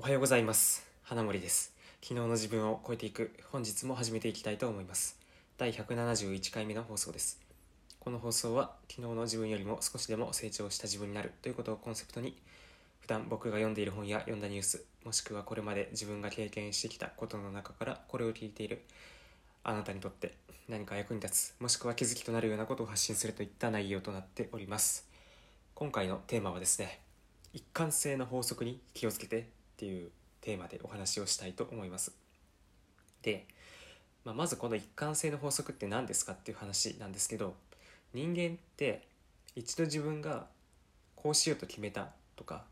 [0.00, 0.86] おはようございます。
[1.02, 1.74] 花森です。
[2.00, 5.18] 昨日の自分を超えていく本日も始めていきたいと思います。
[5.56, 7.40] 第171回目の放送です。
[7.98, 12.36] この放送は昨日の自分よりも少しでも成長した自分になるということをコンセプトに
[13.00, 18.84] 普段僕が読んでいる本や読んだニュースもしくはこれまで自分が経験してきたことの中からこれを聞いている
[19.64, 20.32] あなたにとって
[20.68, 25.08] 何か役に立つもしくは気づきとなるようなことを発信するといった内容となっております。
[25.74, 27.00] 今回のテーマはですね
[27.52, 30.10] 一貫性の法則に気をつけてっていう
[30.40, 32.12] テーマでお話をしたいと思います。
[33.22, 33.46] で、
[34.24, 37.54] まあ、まずこの一貫性の法則って何ですかっていう話なんですけど
[38.12, 39.06] 人間って
[39.54, 40.46] 一度自分が
[41.14, 42.64] こうしようと決めたとか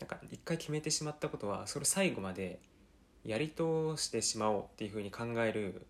[0.00, 2.58] なんか一回決めてしまったことはそれ最後まで
[3.24, 5.86] やり通してしまおうっていうふうに考える、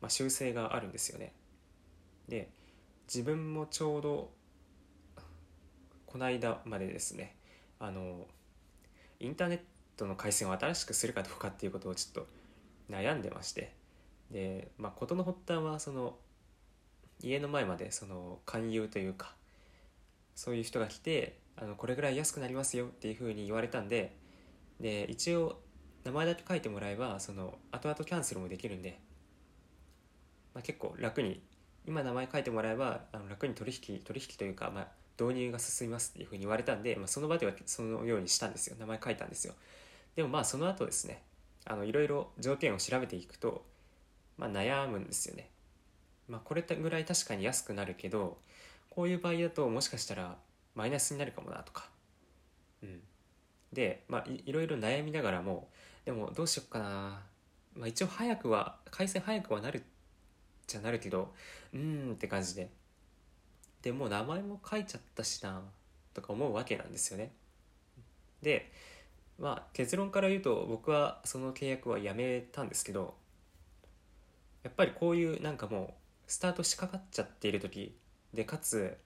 [0.00, 1.32] まあ、習性があるんですよね。
[2.28, 2.50] で
[3.06, 4.30] 自分もちょうど
[6.06, 7.36] この間までですね
[7.78, 8.26] あの
[9.20, 9.60] インターネッ
[9.96, 12.26] トの回線を新しくするかどうかっていうことをちょっと
[12.90, 13.78] 悩んでまして。
[14.30, 16.16] でまあ事の発端はその
[17.22, 19.34] 家の前までその勧誘というか
[20.34, 24.16] そういう人が来てあのこれぐらい安くなりますよっていうふうに言われたんで
[24.80, 25.60] で一応
[26.04, 28.98] 名前だけ書いてもらえばその後々キャンセルもできるんで、
[30.54, 31.42] まあ、結構楽に
[31.86, 34.88] 今名前書いてもらえばあの楽に取引取引というか、まあ、
[35.20, 38.76] 導入が進みますっていうふうに言われたんで、まあ、その場ではそのようにしたんですよ。
[38.78, 39.54] 名前書いたんですよ。
[40.16, 41.22] でもまあその後ですね
[41.66, 43.64] あのいろいろ条件を調べていくと、
[44.38, 45.50] まあ、悩むんですよね。
[46.28, 48.38] まあこれぐらい確かに安くなるけど
[48.88, 50.36] こういう場合だともしかしたら
[50.74, 51.88] マイナスになるかもなとか。
[52.82, 53.00] うん。
[53.72, 55.68] でまあいいろいろ悩みながらも
[56.04, 57.22] でもどうしよっかな。
[57.74, 59.84] まあ一応早くは回線早くはなる
[60.66, 61.32] じゃなるけど
[61.72, 62.70] うーんって感じで
[63.82, 65.62] でもう名前も書いちゃったしな
[66.14, 67.32] とか思うわけなんですよね。
[68.42, 68.70] で
[69.38, 73.14] まあ結論から言うと僕はその契約はやめたんですけど
[74.62, 75.94] やっぱりこういうなんかも
[76.28, 77.96] うスタートしかかっちゃっている時
[78.34, 78.96] でかつ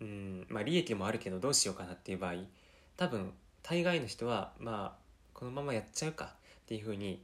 [0.00, 2.34] うんまあ利益もあるけどどうしようかなっていう場合
[2.96, 3.32] 多分
[3.62, 6.28] 大概の人はまあこのままやっちゃうかっ
[6.66, 7.22] ていうふうに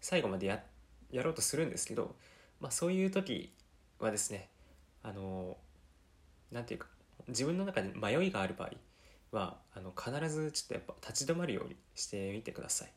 [0.00, 2.14] 最後までやろうとするんですけど、
[2.60, 3.52] まあ、そういう時
[3.98, 4.48] はですね
[5.02, 5.56] あの
[6.52, 6.86] なんていうか
[7.28, 8.70] 自分の中で迷いがある場合
[9.32, 12.92] はあの必ずちょっとやっぱ立ち止まるようにしてみてください。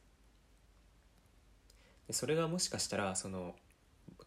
[2.08, 3.56] でそれがもしかしたらその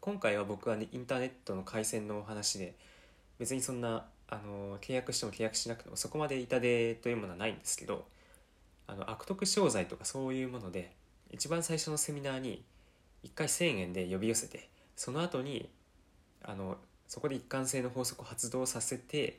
[0.01, 2.77] 今回は僕は、ね、インターネットの回線のお話で
[3.39, 8.07] 別にそんなあの契約しても契約しなくてもそこまで痛手というものはないんですけど
[8.87, 10.93] あの悪徳商材とかそういうもので
[11.31, 12.65] 一番最初のセミナーに
[13.25, 15.69] 1回1000円で呼び寄せてその後に
[16.43, 16.77] あの
[17.13, 19.39] そこで一貫性の法則を発動させて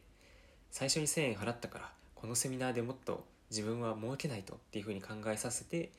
[0.69, 5.89] 最初に1000円払ったからこのセミナーでもっと自分は儲けないとっていうふうに考えさせて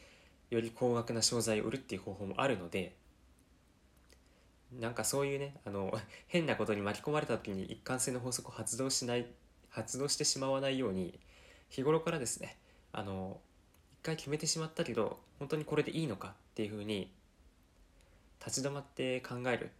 [0.50, 2.94] より高額な商材を売るっていう方法もあるので
[4.78, 5.92] なんかそういうねあの
[6.28, 9.26] 変なことに巻き込まれた時に一貫性の法則を発動しない
[9.68, 11.18] 発動してしまわないように
[11.70, 12.56] 日頃からですね
[12.92, 13.40] あの
[14.00, 17.10] 一回決めてしまったけど本当にこれでいいのかっていうふうに
[18.38, 19.72] 立ち止まって考える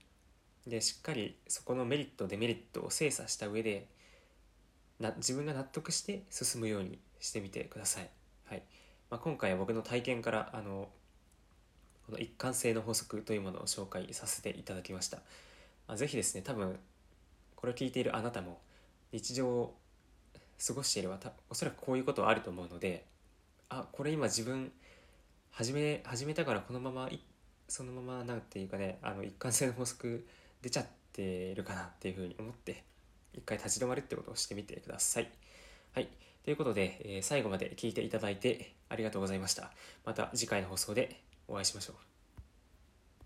[0.67, 3.87] でしっかりそこのメリットデメリットを精査した上で
[4.99, 8.09] な自分が納得して進むようにしてみてください、
[8.47, 8.63] はい。
[9.11, 10.89] まあ、今回は僕の体験からあの
[12.07, 15.19] この一貫性の法則というものを紹介させていただきました、
[15.89, 16.79] まあ、ぜひですね多分
[17.57, 18.59] これを聞いているあなたも
[19.13, 19.77] 日常を
[20.67, 23.07] 過ごしていればおそらくこういうことはあると思うので
[23.69, 24.73] あこれ今自分
[25.51, 27.09] 始め始めたからこのまま
[27.69, 30.27] そのままなんていうかねあの一貫性の法則
[30.65, 32.85] 出ちゃってるかなっていうふうに思って
[33.35, 35.29] 一回立ち止まるってことをしてみてください。
[35.93, 36.09] はい。
[36.43, 39.73] ということで、えー、最後まで聞いていただいてありがとうございました。
[40.07, 42.14] また次回の放送でお会いしましょう。